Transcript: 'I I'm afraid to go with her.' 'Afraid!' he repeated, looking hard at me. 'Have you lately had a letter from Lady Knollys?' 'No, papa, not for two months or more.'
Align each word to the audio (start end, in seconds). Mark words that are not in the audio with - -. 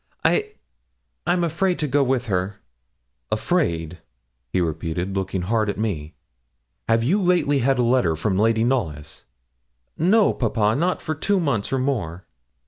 'I 0.25 0.53
I'm 1.27 1.43
afraid 1.43 1.77
to 1.77 1.87
go 1.87 2.03
with 2.03 2.25
her.' 2.25 2.59
'Afraid!' 3.31 3.99
he 4.51 4.59
repeated, 4.59 5.15
looking 5.15 5.43
hard 5.43 5.69
at 5.69 5.77
me. 5.77 6.15
'Have 6.89 7.03
you 7.03 7.21
lately 7.21 7.59
had 7.59 7.77
a 7.77 7.83
letter 7.83 8.15
from 8.15 8.35
Lady 8.35 8.63
Knollys?' 8.63 9.25
'No, 9.99 10.33
papa, 10.33 10.75
not 10.75 11.03
for 11.03 11.13
two 11.13 11.39
months 11.39 11.71
or 11.71 11.77
more.' 11.77 12.25